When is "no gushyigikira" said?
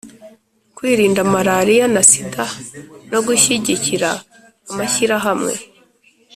3.11-4.09